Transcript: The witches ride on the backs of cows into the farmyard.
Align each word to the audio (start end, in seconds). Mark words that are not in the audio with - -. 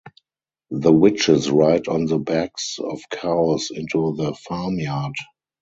The 0.71 0.91
witches 0.91 1.51
ride 1.51 1.87
on 1.87 2.07
the 2.07 2.17
backs 2.17 2.79
of 2.81 3.07
cows 3.11 3.69
into 3.69 4.15
the 4.15 4.33
farmyard. 4.33 5.13